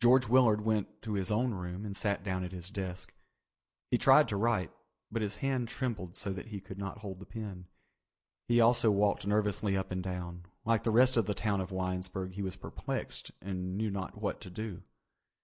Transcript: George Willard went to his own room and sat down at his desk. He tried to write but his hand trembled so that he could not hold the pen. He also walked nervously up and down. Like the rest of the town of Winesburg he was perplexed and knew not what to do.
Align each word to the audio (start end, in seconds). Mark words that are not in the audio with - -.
George 0.00 0.26
Willard 0.26 0.62
went 0.62 1.02
to 1.02 1.12
his 1.12 1.30
own 1.30 1.54
room 1.54 1.84
and 1.86 1.96
sat 1.96 2.24
down 2.24 2.42
at 2.42 2.50
his 2.50 2.68
desk. 2.68 3.14
He 3.92 3.96
tried 3.96 4.26
to 4.26 4.36
write 4.36 4.72
but 5.08 5.22
his 5.22 5.36
hand 5.36 5.68
trembled 5.68 6.16
so 6.16 6.32
that 6.32 6.48
he 6.48 6.60
could 6.60 6.78
not 6.78 6.98
hold 6.98 7.20
the 7.20 7.26
pen. 7.26 7.68
He 8.48 8.60
also 8.60 8.90
walked 8.90 9.28
nervously 9.28 9.76
up 9.76 9.92
and 9.92 10.02
down. 10.02 10.46
Like 10.64 10.82
the 10.82 10.90
rest 10.90 11.16
of 11.16 11.26
the 11.26 11.34
town 11.34 11.60
of 11.60 11.70
Winesburg 11.70 12.32
he 12.32 12.42
was 12.42 12.56
perplexed 12.56 13.30
and 13.40 13.76
knew 13.78 13.88
not 13.88 14.20
what 14.20 14.40
to 14.40 14.50
do. 14.50 14.82